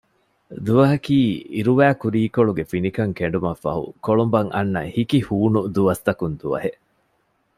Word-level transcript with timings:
ދުވަހަކީ 0.65 1.17
އިރުވައި 1.53 1.95
ކުރީކޮޅުގެ 2.01 2.63
ފިނިކަން 2.71 3.13
ކެނޑުމަށް 3.17 3.61
ފަހު 3.63 3.85
ކޮޅުނބަށް 4.05 4.51
އަންނަ 4.55 4.81
ހިކި 4.95 5.19
ހޫނު 5.27 5.59
ދުވަސްތަކުން 5.75 6.35
ދުވަހެއް 6.41 6.79